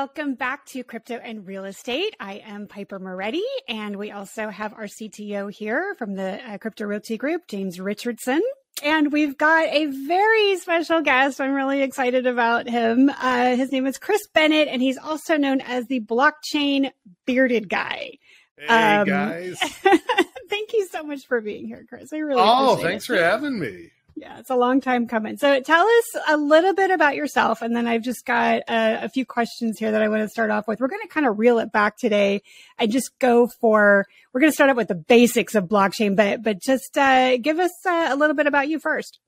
[0.00, 2.16] welcome back to Crypto and Real Estate.
[2.18, 6.86] I am Piper Moretti, and we also have our CTO here from the uh, Crypto
[6.86, 8.40] Realty Group, James Richardson.
[8.82, 11.38] And we've got a very special guest.
[11.38, 13.10] I'm really excited about him.
[13.10, 16.92] Uh, his name is Chris Bennett, and he's also known as the blockchain
[17.26, 18.12] bearded guy.
[18.56, 19.58] Hey um, guys!
[20.48, 22.10] thank you so much for being here, Chris.
[22.10, 23.06] I really oh, thanks it.
[23.08, 23.90] for having me.
[24.20, 25.38] Yeah, it's a long time coming.
[25.38, 29.08] So tell us a little bit about yourself, and then I've just got a, a
[29.08, 30.78] few questions here that I want to start off with.
[30.78, 32.42] We're going to kind of reel it back today
[32.78, 34.04] and just go for.
[34.34, 37.58] We're going to start out with the basics of blockchain, but but just uh, give
[37.58, 39.20] us uh, a little bit about you first.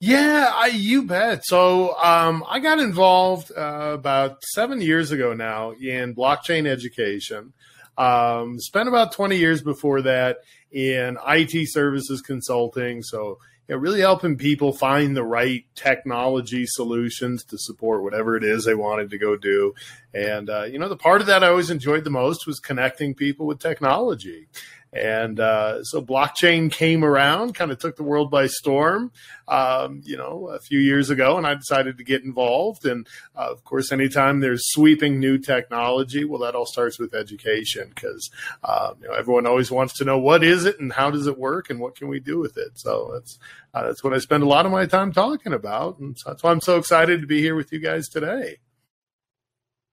[0.00, 1.44] Yeah, I, you bet.
[1.44, 7.52] So um, I got involved uh, about seven years ago now in blockchain education.
[7.96, 10.38] Um, spent about 20 years before that
[10.72, 13.04] in IT services consulting.
[13.04, 13.38] So
[13.68, 18.64] you know, really helping people find the right technology solutions to support whatever it is
[18.64, 19.74] they wanted to go do.
[20.12, 23.14] And, uh, you know, the part of that I always enjoyed the most was connecting
[23.14, 24.48] people with technology.
[24.94, 29.10] And uh, so blockchain came around, kind of took the world by storm,
[29.48, 32.86] um, you know, a few years ago, and I decided to get involved.
[32.86, 33.06] And
[33.36, 38.30] uh, of course, anytime there's sweeping new technology, well, that all starts with education because
[38.62, 41.38] um, you know, everyone always wants to know what is it and how does it
[41.38, 42.78] work and what can we do with it.
[42.78, 43.38] So that's
[43.74, 46.44] uh, that's what I spend a lot of my time talking about, and so that's
[46.44, 48.58] why I'm so excited to be here with you guys today.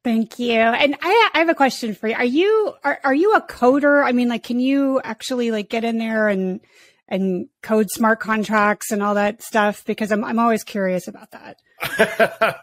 [0.04, 0.54] Thank you.
[0.54, 2.16] And I, I have a question for you.
[2.16, 4.04] Are you are, are you a coder?
[4.04, 6.60] I mean, like, can you actually like get in there and
[7.08, 9.86] and code smart contracts and all that stuff?
[9.86, 11.58] Because I'm I'm always curious about that.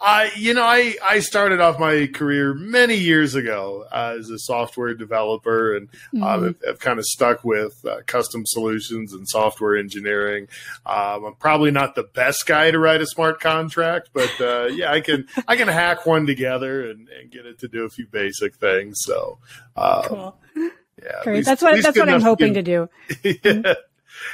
[0.00, 4.38] I, you know, I, I started off my career many years ago uh, as a
[4.38, 6.22] software developer and mm-hmm.
[6.22, 10.48] uh, have, have, kind of stuck with uh, custom solutions and software engineering.
[10.86, 14.90] Um, I'm probably not the best guy to write a smart contract, but uh, yeah,
[14.90, 18.06] I can I can hack one together and, and, get it to do a few
[18.06, 19.00] basic things.
[19.02, 19.38] So,
[19.76, 20.36] um, cool.
[20.56, 21.32] Yeah.
[21.32, 22.88] Least, that's what that's what I'm hoping to, do.
[23.22, 23.74] yeah.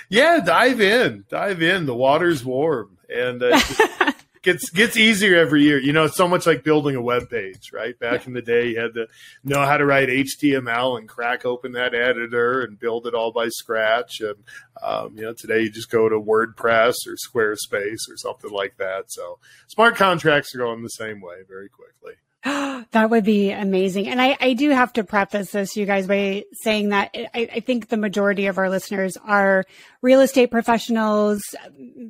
[0.08, 1.86] yeah, dive in, dive in.
[1.86, 3.60] The water's warm, and uh,
[4.52, 5.78] gets gets easier every year.
[5.78, 7.98] You know, it's so much like building a web page, right?
[7.98, 9.06] Back in the day, you had to
[9.44, 13.48] know how to write HTML and crack open that editor and build it all by
[13.48, 14.20] scratch.
[14.20, 14.36] And
[14.82, 19.12] um, you know, today you just go to WordPress or Squarespace or something like that.
[19.12, 22.14] So smart contracts are going the same way very quickly.
[22.44, 24.06] that would be amazing.
[24.06, 27.60] And I, I do have to preface this, you guys, by saying that I, I,
[27.60, 29.64] think the majority of our listeners are
[30.02, 31.42] real estate professionals,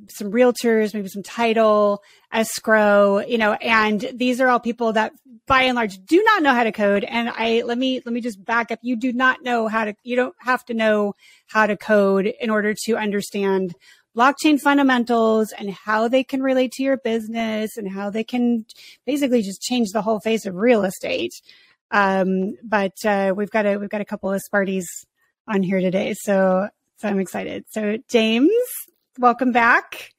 [0.08, 5.12] some realtors, maybe some title, escrow, you know, and these are all people that
[5.46, 7.04] by and large do not know how to code.
[7.04, 8.80] And I, let me, let me just back up.
[8.82, 11.14] You do not know how to, you don't have to know
[11.46, 13.74] how to code in order to understand
[14.18, 18.66] blockchain fundamentals and how they can relate to your business and how they can
[19.06, 21.32] basically just change the whole face of real estate.
[21.92, 24.86] Um, but uh, we've got a we've got a couple of Sparties
[25.46, 27.64] on here today, so so I'm excited.
[27.70, 28.50] So James,
[29.18, 30.12] welcome back.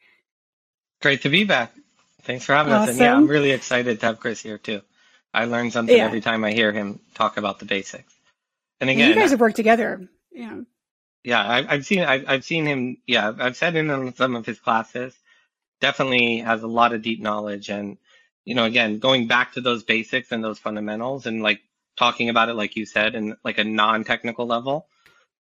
[1.01, 1.73] Great to be back.
[2.21, 2.83] Thanks for having awesome.
[2.83, 2.89] us.
[2.91, 4.81] And yeah, I'm really excited to have Chris here too.
[5.33, 6.05] I learn something yeah.
[6.05, 8.13] every time I hear him talk about the basics.
[8.81, 10.07] And again, and you guys have worked together.
[10.31, 10.61] Yeah.
[11.23, 12.97] Yeah, I, I've seen I've, I've seen him.
[13.07, 15.13] Yeah, I've sat in on some of his classes.
[15.81, 17.97] Definitely has a lot of deep knowledge, and
[18.45, 21.61] you know, again, going back to those basics and those fundamentals, and like
[21.97, 24.87] talking about it, like you said, in like a non-technical level.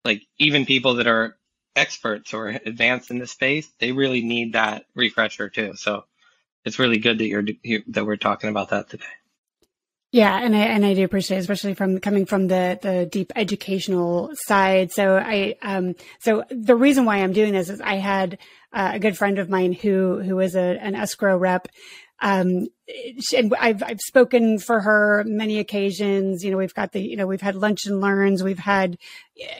[0.04, 1.36] Like even people that are
[1.76, 5.74] experts or advanced in the space, they really need that refresher too.
[5.76, 6.04] So
[6.64, 7.44] it's really good that you're
[7.88, 9.04] that we're talking about that today.
[10.14, 13.32] Yeah, and I and I do appreciate, it, especially from coming from the the deep
[13.34, 14.92] educational side.
[14.92, 18.38] So I um so the reason why I'm doing this is I had
[18.72, 21.66] uh, a good friend of mine who who is a, an escrow rep.
[22.20, 22.68] Um,
[23.36, 26.44] and I've I've spoken for her many occasions.
[26.44, 28.96] You know, we've got the you know we've had lunch and learns, we've had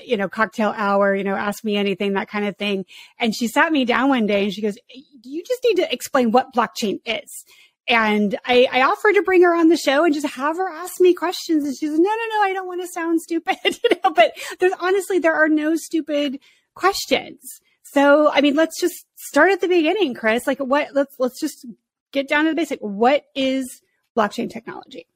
[0.05, 2.85] you know cocktail hour, you know, ask me anything, that kind of thing.
[3.19, 4.79] And she sat me down one day and she goes,
[5.25, 7.45] "You just need to explain what blockchain is."
[7.87, 11.01] And I, I, offered to bring her on the show and just have her ask
[11.01, 11.65] me questions.
[11.65, 13.59] And she said, no, no, no, I don't want to sound stupid.
[13.65, 16.41] you know, but there's honestly, there are no stupid
[16.75, 17.61] questions.
[17.83, 20.47] So, I mean, let's just start at the beginning, Chris.
[20.47, 21.67] Like what, let's, let's just
[22.11, 22.81] get down to the basic.
[22.81, 23.83] What is
[24.17, 25.07] blockchain technology?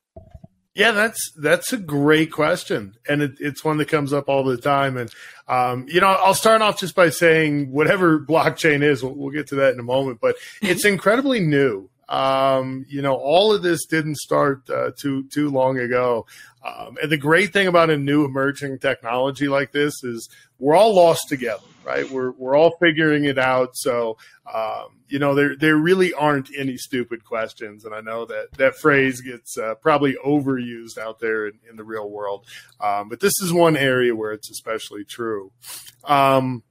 [0.75, 4.57] Yeah, that's that's a great question, and it, it's one that comes up all the
[4.57, 4.97] time.
[4.97, 5.11] And
[5.49, 9.03] um, you know, I'll start off just by saying whatever blockchain is.
[9.03, 11.91] We'll, we'll get to that in a moment, but it's incredibly new.
[12.09, 16.27] Um, you know, all of this didn't start uh, too too long ago.
[16.65, 20.29] Um, and the great thing about a new emerging technology like this is
[20.59, 22.11] we're all lost together, right?
[22.11, 23.71] We're we're all figuring it out.
[23.75, 24.17] So
[24.53, 28.77] um, you know, there there really aren't any stupid questions, and I know that that
[28.77, 32.47] phrase gets uh, probably overused out there in, in the real world.
[32.81, 35.53] Um, but this is one area where it's especially true.
[36.05, 36.63] Um,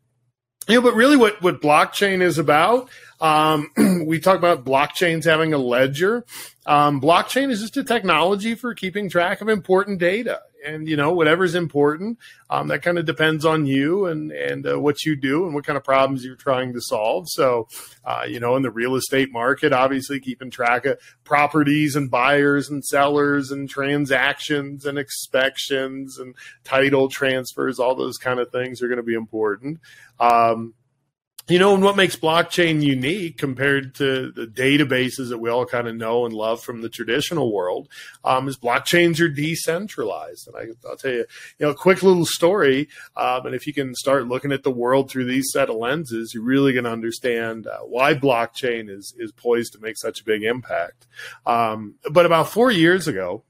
[0.68, 2.90] you know, but really, what what blockchain is about?
[3.20, 3.72] Um,
[4.06, 6.26] we talk about blockchains having a ledger.
[6.66, 11.14] Um, blockchain is just a technology for keeping track of important data and you know
[11.14, 12.18] whatever's important
[12.50, 15.66] um, that kind of depends on you and and uh, what you do and what
[15.66, 17.28] kind of problems you're trying to solve.
[17.30, 17.68] So
[18.06, 22.70] uh, you know in the real estate market obviously keeping track of properties and buyers
[22.70, 28.88] and sellers and transactions and inspections and title transfers all those kind of things are
[28.88, 29.80] going to be important.
[30.20, 30.74] Um,
[31.50, 35.88] you know, and what makes blockchain unique compared to the databases that we all kind
[35.88, 37.88] of know and love from the traditional world
[38.26, 40.48] um, is blockchains are decentralized.
[40.48, 41.26] And I, will tell you,
[41.58, 42.90] you know, a quick little story.
[43.16, 46.34] Um, and if you can start looking at the world through these set of lenses,
[46.34, 50.26] you're really going to understand uh, why blockchain is is poised to make such a
[50.26, 51.08] big impact.
[51.46, 53.44] Um, but about four years ago,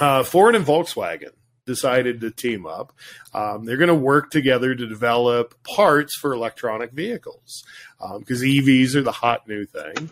[0.00, 1.30] uh, Ford and Volkswagen
[1.66, 2.92] decided to team up.
[3.32, 7.64] Um, they're going to work together to develop parts for electronic vehicles
[8.18, 10.10] because um, EVs are the hot new thing.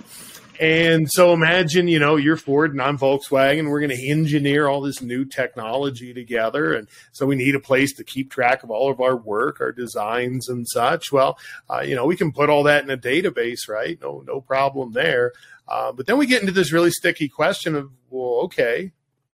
[0.60, 3.68] And so imagine, you know, you're Ford and I'm Volkswagen.
[3.68, 6.74] We're going to engineer all this new technology together.
[6.74, 9.72] And so we need a place to keep track of all of our work, our
[9.72, 11.10] designs and such.
[11.10, 11.38] Well,
[11.68, 13.98] uh, you know, we can put all that in a database, right?
[14.00, 15.32] No, no problem there.
[15.66, 18.92] Uh, but then we get into this really sticky question of, well, okay,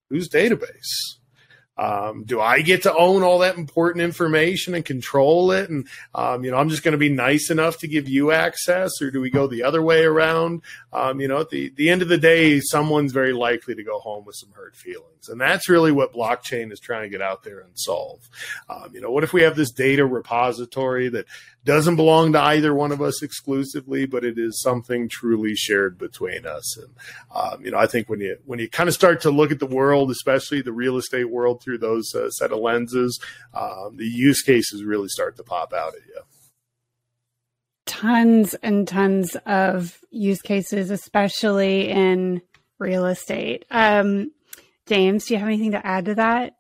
[0.09, 1.17] whose database?
[1.77, 5.69] Um, do I get to own all that important information and control it?
[5.69, 8.91] And, um, you know, I'm just going to be nice enough to give you access
[9.01, 10.61] or do we go the other way around?
[10.91, 13.99] Um, you know, at the, the end of the day, someone's very likely to go
[13.99, 15.29] home with some hurt feelings.
[15.29, 18.27] And that's really what blockchain is trying to get out there and solve.
[18.69, 21.25] Um, you know, what if we have this data repository that
[21.65, 26.45] doesn't belong to either one of us exclusively, but it is something truly shared between
[26.45, 26.77] us.
[26.77, 26.89] And
[27.35, 29.59] um, you know, I think when you when you kind of start to look at
[29.59, 33.19] the world, especially the real estate world, through those uh, set of lenses,
[33.53, 36.21] um, the use cases really start to pop out at you.
[37.85, 42.41] Tons and tons of use cases, especially in
[42.79, 43.65] real estate.
[43.71, 44.31] Um,
[44.85, 46.55] James, do you have anything to add to that,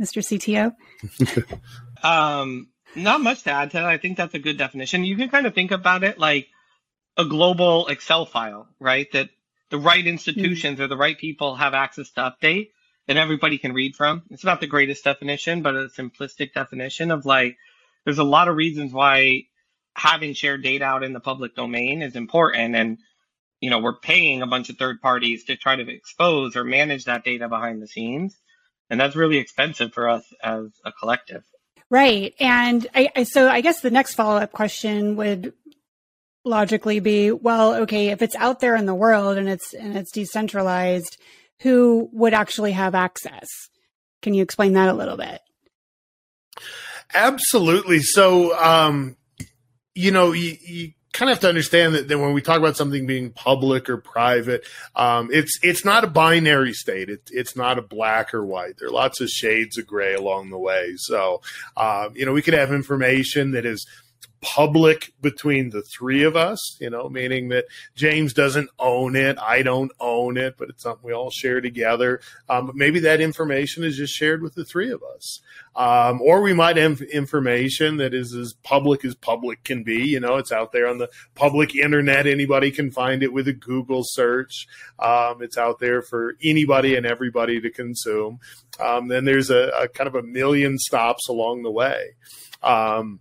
[0.00, 0.20] Mr.
[0.20, 0.74] CTO?
[2.02, 3.84] um, not much to add to that.
[3.84, 5.04] I think that's a good definition.
[5.04, 6.48] You can kind of think about it like
[7.16, 9.10] a global Excel file, right?
[9.12, 9.30] That
[9.70, 10.82] the right institutions mm-hmm.
[10.82, 12.70] or the right people have access to update
[13.06, 14.22] and everybody can read from.
[14.30, 17.56] It's not the greatest definition, but a simplistic definition of like,
[18.04, 19.44] there's a lot of reasons why
[19.94, 22.76] having shared data out in the public domain is important.
[22.76, 22.98] And,
[23.60, 27.04] you know, we're paying a bunch of third parties to try to expose or manage
[27.04, 28.36] that data behind the scenes.
[28.90, 31.42] And that's really expensive for us as a collective.
[31.90, 32.34] Right.
[32.38, 35.54] And I, I so I guess the next follow up question would
[36.44, 40.12] logically be, well, okay, if it's out there in the world and it's and it's
[40.12, 41.16] decentralized,
[41.60, 43.46] who would actually have access?
[44.22, 45.40] Can you explain that a little bit?
[47.14, 48.00] Absolutely.
[48.00, 49.16] So, um,
[49.94, 52.76] you know, you, you kind of have to understand that, that when we talk about
[52.76, 57.10] something being public or private, um, it's it's not a binary state.
[57.10, 58.76] It, it's not a black or white.
[58.78, 60.92] There are lots of shades of gray along the way.
[60.96, 61.42] So,
[61.76, 63.84] um, you know, we could have information that is
[64.40, 69.62] public between the three of us, you know, meaning that James doesn't own it, I
[69.62, 72.20] don't own it, but it's something we all share together.
[72.48, 75.40] Um, but maybe that information is just shared with the three of us.
[75.74, 80.08] Um, or we might have information that is as public as public can be.
[80.08, 82.26] You know, it's out there on the public internet.
[82.26, 84.66] Anybody can find it with a Google search.
[84.98, 88.40] Um, it's out there for anybody and everybody to consume.
[88.80, 92.14] Um, then there's a, a, kind of a million stops along the way.
[92.62, 93.20] Um,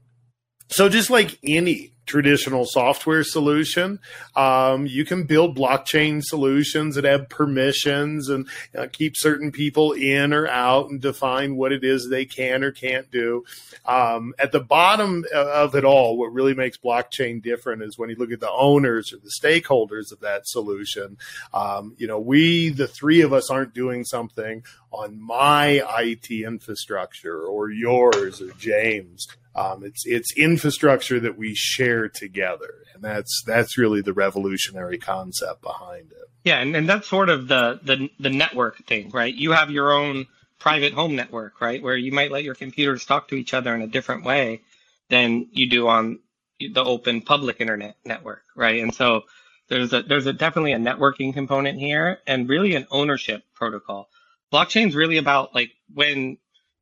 [0.70, 4.00] so just like any traditional software solution,
[4.36, 10.34] um, you can build blockchain solutions that have permissions and uh, keep certain people in
[10.34, 13.44] or out and define what it is they can or can't do.
[13.86, 18.16] Um, at the bottom of it all, what really makes blockchain different is when you
[18.16, 21.18] look at the owners or the stakeholders of that solution.
[21.54, 27.44] Um, you know, we, the three of us, aren't doing something on my IT infrastructure
[27.44, 29.28] or yours or James.
[29.58, 35.64] Um, it's it's infrastructure that we share together, and that's that's really the revolutionary concept
[35.64, 36.30] behind it.
[36.44, 39.34] Yeah, and, and that's sort of the, the the network thing, right?
[39.34, 40.28] You have your own
[40.60, 43.82] private home network, right, where you might let your computers talk to each other in
[43.82, 44.62] a different way
[45.10, 46.20] than you do on
[46.60, 48.82] the open public internet network, right?
[48.82, 49.24] And so
[49.70, 54.08] there's a there's a definitely a networking component here, and really an ownership protocol.
[54.54, 56.38] Blockchain is really about like when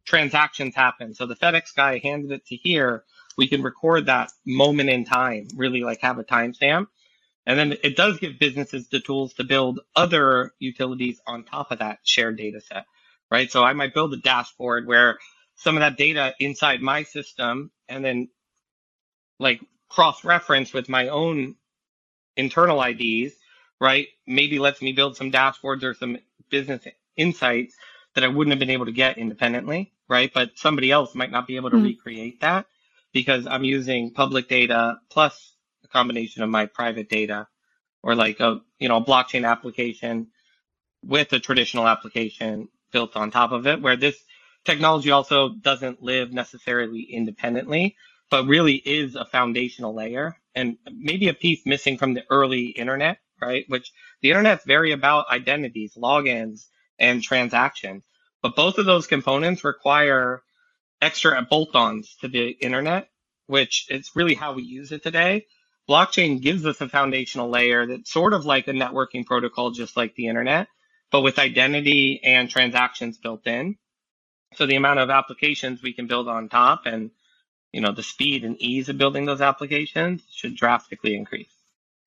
[0.05, 1.13] transactions happen.
[1.13, 3.03] So the FedEx guy handed it to here.
[3.37, 6.87] we can record that moment in time, really like have a timestamp.
[7.45, 11.79] And then it does give businesses the tools to build other utilities on top of
[11.79, 12.85] that shared data set,
[13.29, 13.51] right?
[13.51, 15.19] So I might build a dashboard where
[15.55, 18.29] some of that data inside my system and then
[19.39, 21.55] like cross reference with my own
[22.37, 23.33] internal IDs,
[23.79, 24.07] right?
[24.25, 26.17] Maybe lets me build some dashboards or some
[26.49, 26.85] business
[27.15, 27.75] insights
[28.15, 30.31] that I wouldn't have been able to get independently, right?
[30.33, 31.83] But somebody else might not be able to mm.
[31.83, 32.65] recreate that
[33.13, 37.47] because I'm using public data plus a combination of my private data
[38.03, 40.27] or like a, you know, a blockchain application
[41.03, 44.17] with a traditional application built on top of it, where this
[44.63, 47.95] technology also doesn't live necessarily independently,
[48.29, 53.19] but really is a foundational layer and maybe a piece missing from the early internet,
[53.41, 53.65] right?
[53.67, 58.03] Which the internet's very about identities, logins, and transactions.
[58.45, 60.43] But both of those components require
[61.01, 63.09] extra bolt-ons to the internet,
[63.47, 65.47] which is really how we use it today.
[65.89, 70.13] Blockchain gives us a foundational layer that's sort of like a networking protocol, just like
[70.13, 70.67] the internet,
[71.11, 73.77] but with identity and transactions built in.
[74.53, 77.09] So the amount of applications we can build on top and
[77.71, 81.49] you know the speed and ease of building those applications should drastically increase.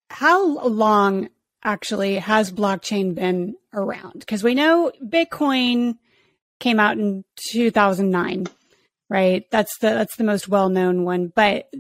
[0.08, 1.30] How long
[1.64, 4.20] actually has blockchain been around?
[4.20, 5.96] Because we know Bitcoin
[6.60, 8.46] came out in 2009,
[9.08, 9.44] right?
[9.50, 11.70] That's the that's the most well-known one, but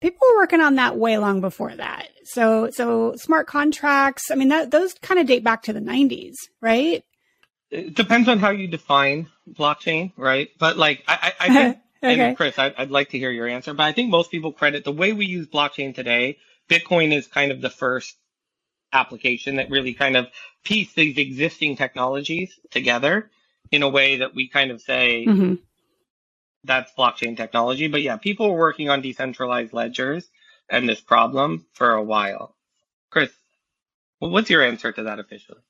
[0.00, 2.08] people were working on that way long before that.
[2.24, 6.34] So so smart contracts, I mean that those kind of date back to the 90s,
[6.60, 7.02] right?
[7.70, 10.48] It depends on how you define blockchain, right?
[10.58, 12.20] But like I, I think okay.
[12.20, 14.84] and Chris, I, I'd like to hear your answer, but I think most people credit
[14.84, 16.38] the way we use blockchain today.
[16.68, 18.14] Bitcoin is kind of the first
[18.92, 20.26] application that really kind of
[20.64, 23.30] piece these existing technologies together
[23.70, 25.54] in a way that we kind of say mm-hmm.
[26.64, 27.88] that's blockchain technology.
[27.88, 30.28] But yeah, people were working on decentralized ledgers
[30.68, 32.54] and this problem for a while.
[33.10, 33.30] Chris,
[34.18, 35.60] what's your answer to that officially?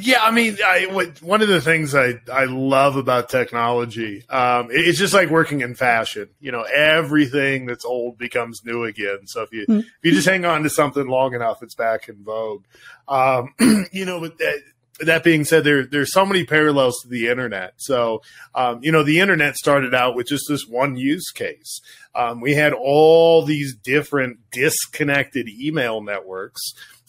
[0.00, 4.68] Yeah, I mean, I, what, one of the things I, I love about technology, um,
[4.70, 6.30] it's just like working in fashion.
[6.40, 9.26] You know, everything that's old becomes new again.
[9.26, 9.78] So if you mm-hmm.
[9.78, 12.64] if you just hang on to something long enough, it's back in vogue.
[13.06, 13.54] Um,
[13.92, 14.62] you know, but that,
[15.00, 17.74] that being said, there there's so many parallels to the internet.
[17.78, 18.22] So,
[18.54, 21.80] um, you know, the internet started out with just this one use case.
[22.14, 26.60] Um, we had all these different disconnected email networks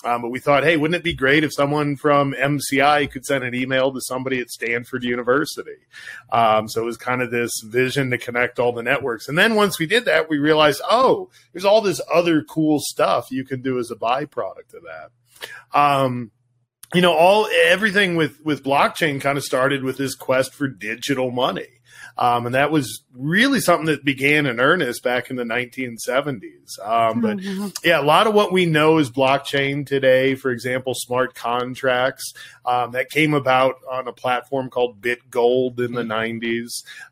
[0.05, 3.43] um, but we thought, hey, wouldn't it be great if someone from MCI could send
[3.43, 5.79] an email to somebody at Stanford University?
[6.31, 9.27] Um, so it was kind of this vision to connect all the networks.
[9.27, 13.31] And then once we did that, we realized, oh, there's all this other cool stuff
[13.31, 15.09] you can do as a byproduct of that.
[16.93, 21.31] You know, all everything with with blockchain kind of started with this quest for digital
[21.31, 21.67] money.
[22.17, 26.79] Um, and that was really something that began in earnest back in the 1970s.
[26.81, 27.67] Um, but mm-hmm.
[27.83, 32.33] yeah, a lot of what we know is blockchain today, for example, smart contracts
[32.65, 36.41] um, that came about on a platform called BitGold in the 90s.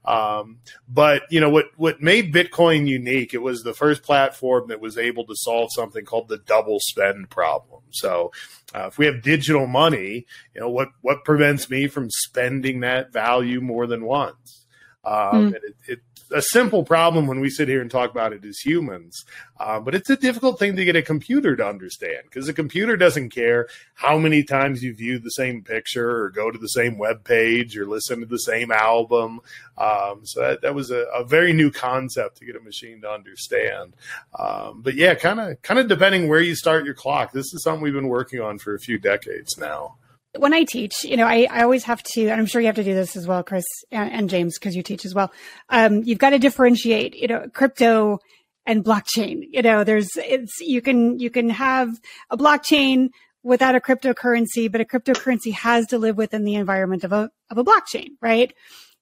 [0.05, 0.09] Mm-hmm.
[0.09, 3.33] Um, but you know what what made Bitcoin unique?
[3.33, 7.29] It was the first platform that was able to solve something called the double spend
[7.29, 7.81] problem.
[7.91, 8.31] So
[8.73, 13.11] uh, if we have digital money, you know what what prevents me from spending that
[13.11, 14.62] value more than once?
[15.05, 15.55] Um, mm.
[15.55, 15.99] it, it,
[16.33, 19.23] a simple problem when we sit here and talk about it as humans,
[19.59, 22.97] uh, but it's a difficult thing to get a computer to understand because a computer
[22.97, 26.97] doesn't care how many times you view the same picture or go to the same
[26.97, 29.39] web page or listen to the same album.
[29.77, 33.09] Um, so that, that was a, a, very new concept to get a machine to
[33.09, 33.93] understand.
[34.37, 37.31] Um, but yeah, kind of kind of depending where you start your clock.
[37.31, 39.95] This is something we've been working on for a few decades now
[40.37, 42.75] when I teach, you know, I, I always have to, and I'm sure you have
[42.75, 45.31] to do this as well, Chris and, and James, because you teach as well.
[45.69, 48.19] Um, you've got to differentiate, you know, crypto
[48.65, 49.43] and blockchain.
[49.51, 51.89] You know, there's, it's, you can, you can have
[52.29, 53.09] a blockchain
[53.43, 57.57] without a cryptocurrency, but a cryptocurrency has to live within the environment of a, of
[57.57, 58.53] a blockchain, right?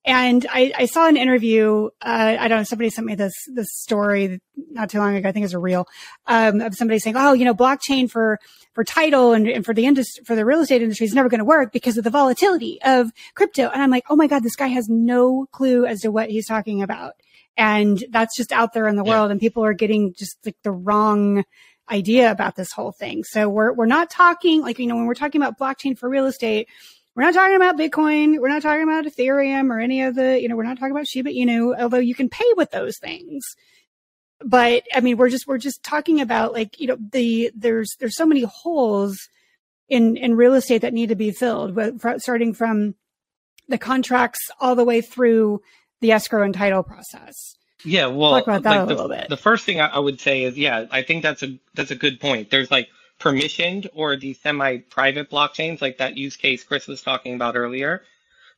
[0.04, 1.90] And I, I saw an interview.
[2.02, 2.64] Uh, I don't know.
[2.64, 4.42] Somebody sent me this this story
[4.72, 5.30] not too long ago.
[5.30, 5.88] I think it's a real
[6.26, 8.40] um, of somebody saying, "Oh, you know, blockchain for
[8.74, 11.40] for title and, and for the industry for the real estate industry is never going
[11.40, 14.56] to work because of the volatility of crypto." And I'm like, "Oh my god, this
[14.56, 17.14] guy has no clue as to what he's talking about."
[17.56, 19.12] And that's just out there in the yeah.
[19.12, 21.44] world, and people are getting just like the wrong
[21.92, 23.24] idea about this whole thing.
[23.24, 26.26] So we're we're not talking like you know when we're talking about blockchain for real
[26.26, 26.68] estate
[27.16, 28.40] we're not talking about Bitcoin.
[28.40, 31.08] We're not talking about Ethereum or any of the, you know, we're not talking about
[31.08, 33.44] Shiba Inu, although you can pay with those things.
[34.44, 38.16] But I mean, we're just, we're just talking about like, you know, the, there's, there's
[38.16, 39.18] so many holes
[39.90, 41.78] in, in real estate that need to be filled,
[42.18, 42.96] starting from
[43.68, 45.62] the contracts all the way through
[46.00, 47.56] the escrow and title process.
[47.84, 49.30] Yeah, well, talk about that like a the, little bit.
[49.30, 51.96] the first thing I, I would say is, yeah, I think that's a that's a
[51.96, 52.52] good point.
[52.52, 52.90] There's like
[53.22, 58.02] permissioned or the semi-private blockchains, like that use case Chris was talking about earlier.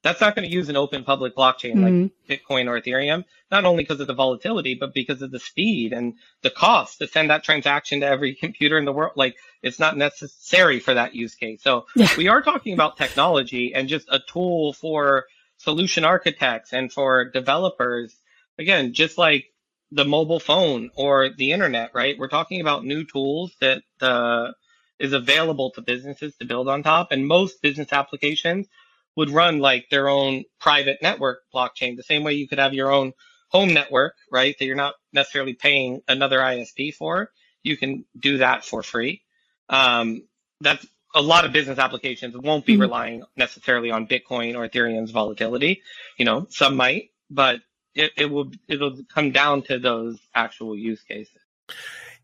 [0.02, 2.12] That's not going to use an open public blockchain Mhm.
[2.28, 5.94] like Bitcoin or Ethereum, not only because of the volatility, but because of the speed
[5.94, 9.14] and the cost to send that transaction to every computer in the world.
[9.16, 11.62] Like it's not necessary for that use case.
[11.64, 12.10] So Yeah.
[12.18, 15.26] we are talking about technology and just a tool for
[15.58, 18.14] solution architects and for developers.
[18.60, 19.46] Again, just like
[19.94, 22.18] the mobile phone or the internet, right?
[22.18, 24.52] We're talking about new tools that uh,
[25.00, 28.68] is available to businesses to build on top, and most business applications
[29.16, 32.92] would run like their own private network blockchain, the same way you could have your
[32.92, 33.14] own
[33.50, 34.56] home network, right?
[34.58, 37.30] That you're not necessarily paying another ISP for.
[37.62, 39.22] You can do that for free.
[39.70, 40.24] Um,
[40.60, 42.82] that's a lot of business applications won't be Mhm.
[42.82, 45.84] relying necessarily on Bitcoin or Ethereum's volatility.
[46.18, 47.62] You know, some might, but
[47.96, 51.40] it, it will it'll come down to those actual use cases.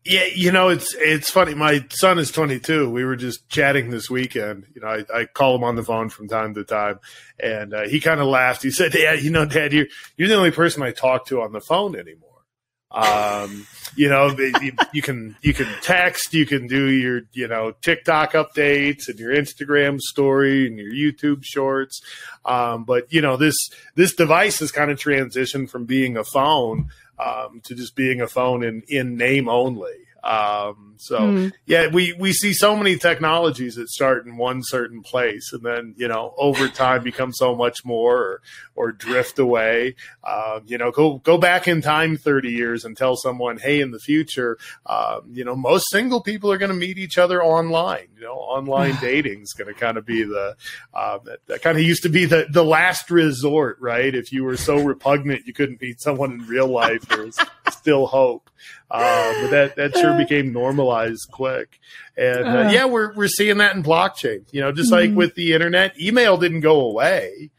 [0.04, 1.54] Yeah, you know, it's it's funny.
[1.54, 2.88] My son is 22.
[2.88, 4.66] We were just chatting this weekend.
[4.74, 7.00] You know, I, I call him on the phone from time to time,
[7.38, 8.62] and uh, he kind of laughed.
[8.62, 9.86] He said, "Dad, you know, Dad, you're
[10.16, 12.29] you're the only person I talk to on the phone anymore."
[12.90, 17.72] Um, you know, you, you can you can text, you can do your you know
[17.82, 22.00] TikTok updates and your Instagram story and your YouTube shorts,
[22.44, 23.56] um, but you know this
[23.94, 28.28] this device has kind of transitioned from being a phone um, to just being a
[28.28, 29.94] phone in in name only.
[30.22, 31.52] Um, so Mm.
[31.66, 35.94] yeah, we we see so many technologies that start in one certain place and then
[35.96, 38.42] you know over time become so much more or,
[38.74, 39.94] or drift away.
[40.24, 43.92] Um, you know, go go back in time thirty years and tell someone, hey, in
[43.92, 48.08] the future, um, you know, most single people are going to meet each other online.
[48.16, 50.54] You know, online dating is going to kind of be the
[50.92, 54.14] uh, that, that kind of used to be the the last resort, right?
[54.14, 57.38] If you were so repugnant you couldn't meet someone in real life, there's
[57.70, 58.50] still hope.
[58.90, 61.78] Uh, but that that sure became normalized quick.
[62.16, 62.70] And uh, Uh.
[62.72, 64.44] yeah, we're we're seeing that in blockchain.
[64.50, 65.14] You know, just like Mhm.
[65.14, 67.50] with the internet, email didn't go away.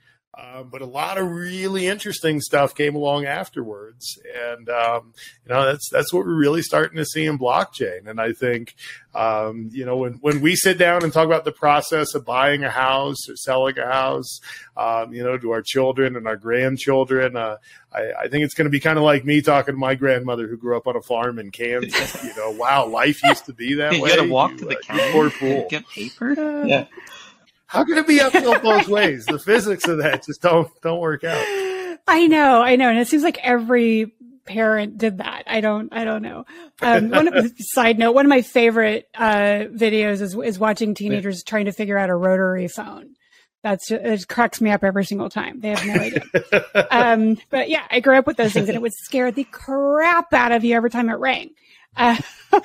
[0.43, 4.17] Um, but a lot of really interesting stuff came along afterwards,
[4.51, 5.13] and um,
[5.45, 8.07] you know that's that's what we're really starting to see in blockchain.
[8.07, 8.73] And I think
[9.13, 12.63] um, you know when when we sit down and talk about the process of buying
[12.63, 14.39] a house or selling a house,
[14.75, 17.57] um, you know, to our children and our grandchildren, uh,
[17.93, 20.47] I, I think it's going to be kind of like me talking to my grandmother
[20.47, 22.23] who grew up on a farm in Kansas.
[22.23, 24.09] You know, wow, life used to be that you way.
[24.15, 25.67] gotta walk You, to the uh, you counter poor fool.
[25.69, 26.31] get paper.
[26.31, 26.85] Uh, Yeah.
[27.71, 29.25] How can it be uphill both ways?
[29.25, 31.41] The physics of that just don't don't work out.
[32.05, 34.13] I know, I know, and it seems like every
[34.45, 35.43] parent did that.
[35.47, 36.45] I don't, I don't know.
[36.81, 41.43] Um, one of, side note, one of my favorite uh, videos is is watching teenagers
[41.43, 43.15] trying to figure out a rotary phone.
[43.63, 45.61] That's just, it cracks me up every single time.
[45.61, 46.87] They have no idea.
[46.91, 50.33] um, but yeah, I grew up with those things, and it would scare the crap
[50.33, 51.51] out of you every time it rang.
[51.97, 52.15] Uh,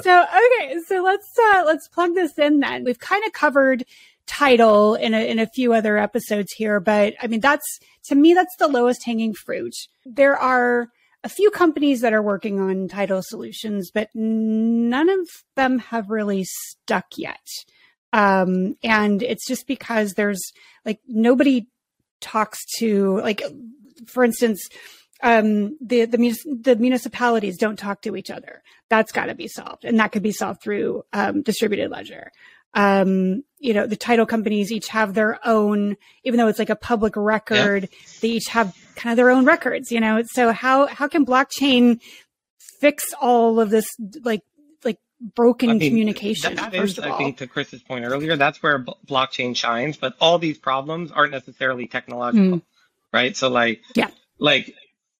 [0.00, 2.84] so okay, so let's uh, let's plug this in then.
[2.84, 3.84] We've kind of covered
[4.26, 8.34] title in a in a few other episodes here, but I mean that's to me
[8.34, 9.74] that's the lowest hanging fruit.
[10.04, 10.88] There are
[11.22, 16.44] a few companies that are working on title solutions, but none of them have really
[16.44, 17.46] stuck yet.
[18.12, 20.42] Um, and it's just because there's
[20.84, 21.66] like nobody
[22.20, 23.42] talks to like,
[24.06, 24.68] for instance,
[25.22, 28.62] um, the the, mus- the municipalities don't talk to each other.
[28.88, 32.30] That's got to be solved, and that could be solved through um, distributed ledger.
[32.74, 36.76] Um, you know, the title companies each have their own, even though it's like a
[36.76, 37.88] public record,
[38.20, 39.90] they each have kind of their own records.
[39.92, 42.00] You know, so how how can blockchain
[42.80, 43.86] fix all of this
[44.24, 44.42] like
[44.84, 46.56] like broken I mean, communication?
[46.56, 49.96] that first is, of I think, to Chris's point earlier, that's where b- blockchain shines.
[49.96, 52.62] But all these problems aren't necessarily technological, Mm.
[53.12, 53.36] right?
[53.36, 54.08] So, like, Yeah.
[54.38, 54.74] like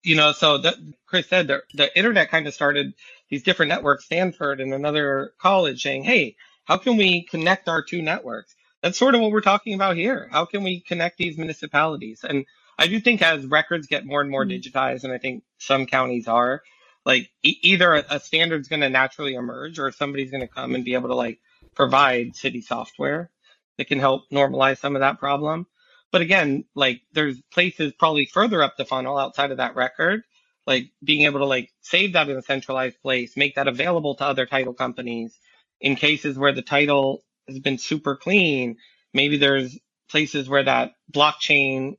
[0.05, 2.95] you know, so the, Chris said the the internet kind of started
[3.31, 6.37] these different networks, Stanford and another college, saying, "Hey,
[6.67, 10.29] how can we connect our two networks?" That's sort of what we're talking about here.
[10.33, 12.25] How can we connect these municipalities?
[12.29, 12.47] And
[12.79, 14.51] I do think as records get more and more Mm.
[14.63, 16.63] digitized, and I think some counties are,
[17.07, 20.77] like e- either a, a standard's going to naturally emerge or somebody's going to come
[20.77, 21.41] and be able to like
[21.77, 23.31] provide city software
[23.79, 25.67] that can help normalize some of that problem.
[26.15, 30.23] But again, like there's places probably further up the funnel outside of that record,
[30.65, 34.25] like being able to like save that in a centralized place, make that available to
[34.25, 35.37] other title companies
[35.81, 38.77] in cases where the title has been super clean.
[39.13, 39.77] Maybe there's
[40.09, 41.97] places where that blockchain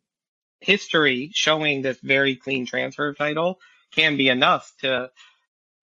[0.62, 3.60] history showing this very clean transfer title
[3.94, 5.12] can be enough to,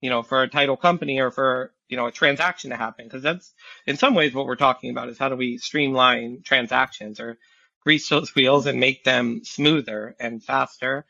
[0.01, 3.07] you know, for a title company or for, you know, a transaction to happen.
[3.07, 3.53] Cause that's
[3.85, 7.37] in some ways what we're talking about is how do we streamline transactions or
[7.83, 11.05] grease those wheels and make them smoother and faster.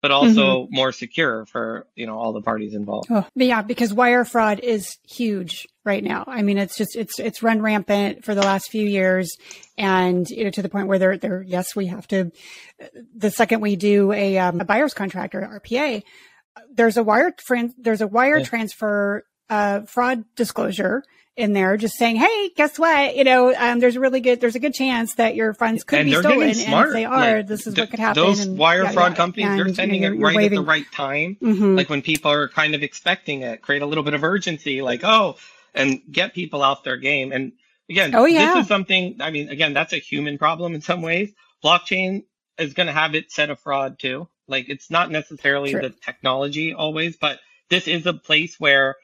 [0.00, 0.74] but also mm-hmm.
[0.74, 3.08] more secure for you know all the parties involved.
[3.10, 6.22] Oh, yeah, because wire fraud is huge right now.
[6.26, 9.36] I mean, it's just it's it's run rampant for the last few years,
[9.76, 12.30] and you know to the point where they're they're yes, we have to.
[13.16, 16.04] The second we do a, um, a buyer's contract or RPA,
[16.72, 17.34] there's a wire
[17.78, 18.44] there's a wire yeah.
[18.44, 21.04] transfer uh, fraud disclosure
[21.36, 23.16] in there just saying, Hey, guess what?
[23.16, 26.00] You know, um, there's a really good, there's a good chance that your funds could
[26.00, 26.42] and be stolen.
[26.42, 28.22] And if they are, like, this is what could happen.
[28.22, 30.58] Those and, wire fraud companies, and, they're sending you know, it right waving.
[30.58, 31.36] at the right time.
[31.40, 31.76] Mm-hmm.
[31.76, 35.04] Like when people are kind of expecting it, create a little bit of urgency, like,
[35.04, 35.36] oh,
[35.74, 37.30] and get people off their game.
[37.30, 37.52] And
[37.88, 38.54] again, oh, yeah.
[38.54, 41.32] this is something, I mean, again, that's a human problem in some ways.
[41.64, 42.24] Blockchain
[42.58, 44.28] is going to have its set of fraud too.
[44.48, 45.82] Like it's not necessarily True.
[45.82, 47.38] the technology always, but
[47.70, 48.96] this is a place where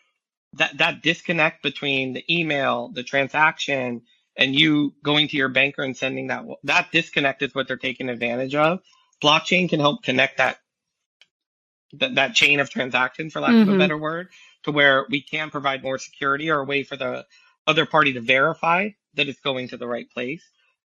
[0.56, 4.02] that that disconnect between the email, the transaction,
[4.36, 8.08] and you going to your banker and sending that that disconnect is what they're taking
[8.08, 8.80] advantage of.
[9.22, 10.58] Blockchain can help connect that
[11.98, 13.62] that, that chain of transactions, for lack mm-hmm.
[13.62, 13.78] of a mm-hmm.
[13.78, 14.28] better word,
[14.64, 17.24] to where we can provide more security or a way for the
[17.66, 20.42] other party to verify that it's going to the right place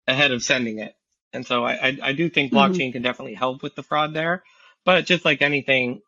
[0.07, 0.95] ahead of sending it.
[1.31, 2.57] And so I, I, I do think mm-hmm.
[2.57, 2.93] blockchain mm-hmm.
[2.93, 4.43] can definitely help with the fraud there.
[4.83, 6.01] But just like anything,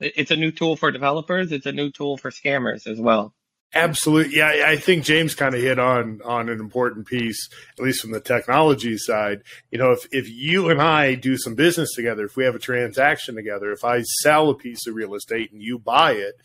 [0.00, 1.52] it's a new tool for developers.
[1.52, 3.34] It's a new tool for scammers as well.
[3.74, 4.38] Absolutely.
[4.38, 8.12] Yeah, I think James kind of hit on on an important piece, at least from
[8.12, 9.42] the technology side.
[9.70, 12.60] You know, if if you and I do some business together, if we have a
[12.60, 16.36] transaction together, if I sell a piece of real estate and you buy it,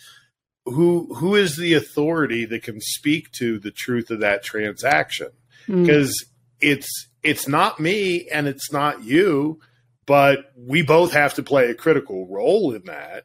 [0.65, 5.29] who who is the authority that can speak to the truth of that transaction?
[5.67, 6.27] Because mm.
[6.59, 9.59] it's it's not me and it's not you
[10.11, 13.23] but we both have to play a critical role in that.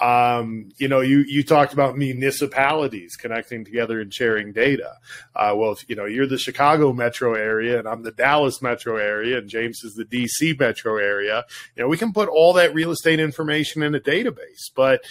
[0.00, 4.94] Um, you know, you you talked about municipalities connecting together and sharing data.
[5.34, 8.96] Uh, well, if you know you're the Chicago metro area and I'm the Dallas metro
[8.96, 11.44] area and James is the DC metro area,
[11.76, 15.02] you know, we can put all that real estate information in a database, but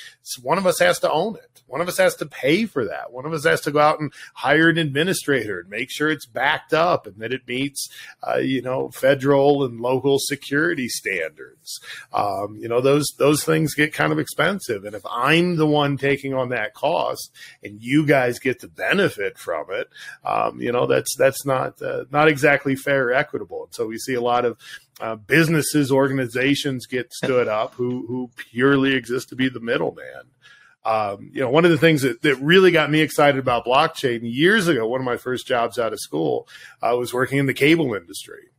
[0.41, 1.57] one of us has to own it.
[1.67, 3.11] One of us has to pay for that.
[3.11, 6.25] One of us has to go out and hire an administrator and make sure it's
[6.25, 7.89] backed up and that it meets,
[8.25, 11.79] uh, you know, federal and local security standards.
[12.13, 15.97] Um, you know, those those things get kind of expensive and if I'm the one
[15.97, 17.31] taking on that cost
[17.63, 19.87] and you guys get to benefit from it,
[20.23, 23.65] um, you know, that's, that's not, uh, not exactly fair or equitable.
[23.65, 24.57] And so we see a lot of,
[24.99, 30.23] uh, businesses, organizations get stood up who, who purely exist to be the middleman.
[30.85, 34.21] Um, you know, one of the things that, that really got me excited about blockchain
[34.23, 36.47] years ago, one of my first jobs out of school,
[36.81, 38.51] uh, was working in the cable industry.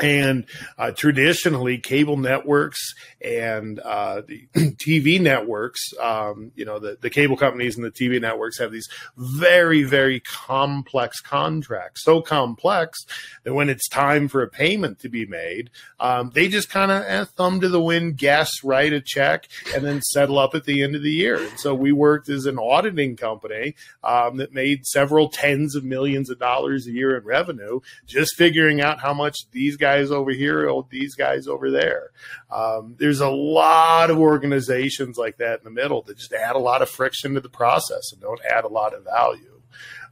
[0.00, 0.46] And
[0.78, 7.36] uh, traditionally, cable networks and uh, the TV networks, um, you know, the, the cable
[7.36, 12.02] companies and the TV networks have these very, very complex contracts.
[12.04, 12.98] So complex
[13.44, 17.04] that when it's time for a payment to be made, um, they just kind of
[17.06, 20.82] eh, thumb to the wind, guess, write a check, and then settle up at the
[20.82, 21.36] end of the year.
[21.36, 26.30] And so we worked as an auditing company um, that made several tens of millions
[26.30, 30.30] of dollars a year in revenue, just figuring out how much these guys guys over
[30.30, 32.10] here, oh, these guys over there.
[32.50, 36.60] Um, there's a lot of organizations like that in the middle that just add a
[36.60, 39.60] lot of friction to the process and don't add a lot of value.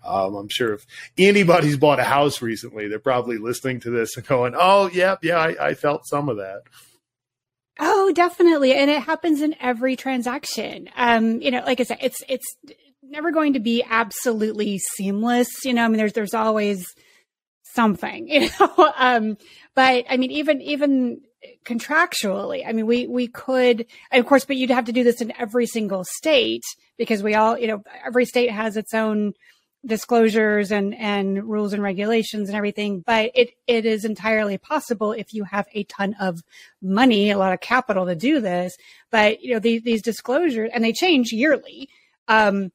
[0.05, 0.87] Um, I'm sure if
[1.17, 5.39] anybody's bought a house recently, they're probably listening to this and going, "Oh, yeah, yeah,
[5.39, 6.63] I, I felt some of that."
[7.81, 10.89] Oh, definitely, and it happens in every transaction.
[10.97, 12.47] Um, you know, like I said, it's it's
[13.03, 15.49] never going to be absolutely seamless.
[15.65, 16.87] You know, I mean, there's there's always
[17.75, 18.93] something, you know.
[18.97, 19.37] um,
[19.79, 21.21] but I mean, even even
[21.65, 25.33] contractually, I mean, we we could, of course, but you'd have to do this in
[25.39, 26.65] every single state
[26.97, 29.35] because we all, you know, every state has its own
[29.87, 33.05] disclosures and and rules and regulations and everything.
[33.07, 36.43] But it it is entirely possible if you have a ton of
[36.83, 38.77] money a lot of capital to do this.
[39.13, 41.89] But you know these these disclosures and they change yearly.
[42.27, 42.73] Um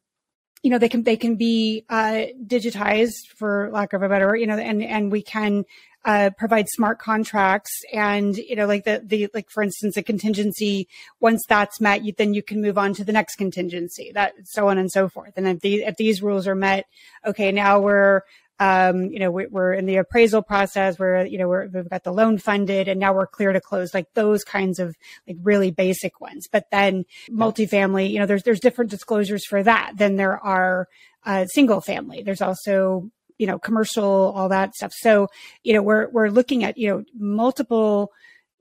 [0.61, 4.37] you know they can they can be uh, digitized for lack of a better word,
[4.37, 5.65] you know and and we can
[6.05, 10.87] uh, provide smart contracts and you know like the the like for instance a contingency
[11.19, 14.67] once that's met you then you can move on to the next contingency that so
[14.67, 16.85] on and so forth and if these if these rules are met
[17.25, 18.21] okay now we're
[18.59, 22.03] um, you know, we, are in the appraisal process where, you know, we have got
[22.03, 24.95] the loan funded and now we're clear to close, like those kinds of
[25.27, 26.47] like really basic ones.
[26.49, 30.87] But then multifamily, you know, there's, there's different disclosures for that than there are,
[31.25, 32.21] uh, single family.
[32.21, 33.09] There's also,
[33.43, 34.93] you know, commercial, all that stuff.
[34.95, 35.27] So,
[35.63, 38.09] you know, we're, we're looking at, you know, multiple,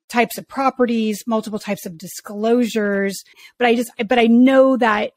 [0.08, 3.22] types of properties, multiple types of disclosures.
[3.58, 5.12] But I just, but I know that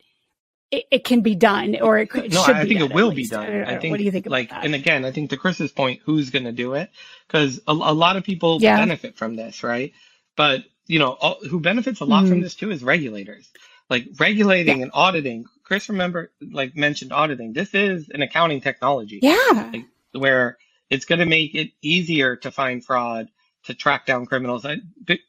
[0.69, 3.51] it, it, can be done or it, could, no, I think it will be done.
[3.51, 6.01] I, I, think, what do you think like, and again, I think to Chris's point,
[6.05, 6.91] who's going to do it?
[7.27, 8.77] Because a, a, lot of people yeah.
[8.77, 9.91] benefit from this, right?
[10.37, 12.29] But you know, all, who benefits a lot Mhm.
[12.29, 13.49] from this too is regulators.
[13.89, 15.45] Like regulating and auditing.
[15.65, 17.53] Chris, remember, like mentioned auditing.
[17.53, 19.71] This is an accounting technology Yeah.
[20.13, 20.57] where
[20.89, 23.29] it's going to make it easier to find fraud,
[23.65, 24.65] to track down criminals.
[24.65, 24.77] I,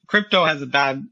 [0.07, 1.07] crypto has a bad,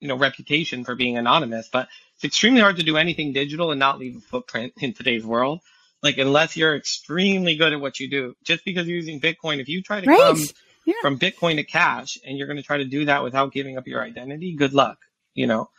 [0.00, 3.78] you know, reputation for being anonymous, but it's extremely hard to do anything digital and
[3.78, 5.60] not leave a footprint in today's world.
[6.02, 9.68] Like unless you're extremely good at what you do, just because you're using Bitcoin, if
[9.68, 10.18] you try to Right.
[10.18, 10.38] come
[10.84, 10.94] Yeah.
[11.00, 13.86] from Bitcoin to cash and you're going to try to do that without giving up
[13.86, 14.98] your identity, good luck.
[15.34, 15.70] You know,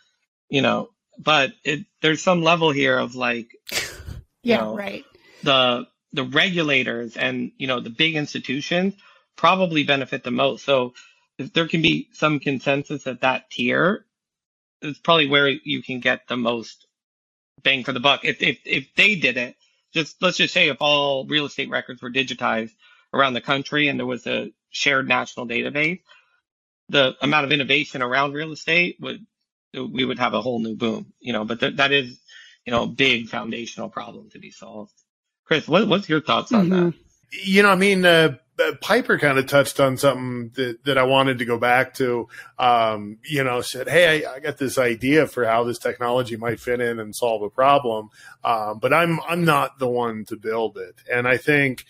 [0.49, 3.49] you know, but it, there's some level here of like,
[4.43, 4.57] Yeah.
[4.57, 5.05] know, Right.
[5.43, 8.95] the the regulators and you know the big institutions
[9.37, 10.65] probably benefit the most.
[10.65, 10.93] So
[11.39, 14.05] if there can be some consensus at that tier,
[14.81, 16.87] it's probably where you can get the most
[17.63, 18.25] bang for the buck.
[18.25, 19.55] If if if they did it,
[19.93, 22.73] just let's just say if all real estate records were digitized
[23.13, 26.01] around the country and there was a shared national database,
[26.89, 29.25] the amount of innovation around real estate would
[29.79, 31.13] we would have a whole new boom.
[31.19, 32.19] You know, but th- that is
[32.65, 34.91] you know a big foundational problem to be solved.
[35.45, 36.69] Chris, what, what's your thoughts on Mhm.
[36.93, 36.93] that?
[37.43, 41.03] You know, I mean, uh, uh, Piper kind of touched on something that, that I
[41.03, 42.29] wanted to go back to.
[42.57, 46.59] Um, you know, said, "Hey, I, I got this idea for how this technology might
[46.59, 48.09] fit in and solve a problem,
[48.43, 51.85] um, but I'm I'm not the one to build it." And I think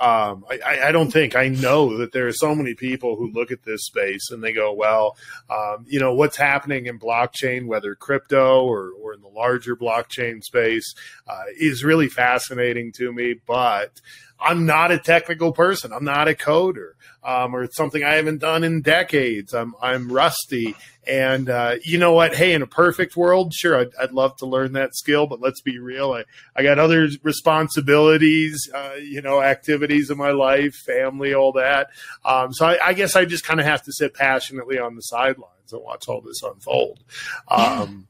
[0.00, 3.52] um, I- I, don't think I know that there are so many people who look
[3.52, 5.16] at this space and they go, "Well,
[5.48, 10.42] um, you know, what's happening in blockchain, whether crypto or or in the larger blockchain
[10.42, 10.94] space,
[11.28, 14.00] uh, is really fascinating to me, but."
[14.44, 15.92] I'm not a technical person.
[15.92, 16.92] I'm not a coder,
[17.24, 19.54] um, or it's something I haven't done in decades.
[19.54, 20.76] I'm I'm rusty,
[21.06, 22.34] and uh, you know what?
[22.34, 25.62] Hey, in a perfect world, sure, I'd, I'd love to learn that skill, but let's
[25.62, 26.12] be real.
[26.12, 31.88] I, I got other responsibilities, uh, you know, activities in my life, family, all that.
[32.24, 35.02] Um, so I, I guess I just kind of have to sit passionately on the
[35.02, 37.00] sidelines and watch all this unfold.
[37.48, 38.08] Um,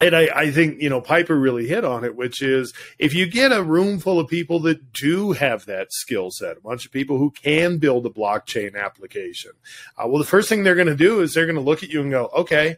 [0.00, 3.26] and I, I think you know Piper really hit on it, which is if you
[3.26, 6.92] get a room full of people that do have that skill set, a bunch of
[6.92, 9.52] people who can build a blockchain application,
[9.98, 11.88] uh, well, the first thing they're going to do is they're going to look at
[11.90, 12.76] you and go, "Okay,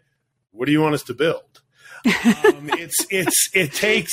[0.53, 1.43] what do you want us to build?"
[2.07, 4.13] um, it's it's it takes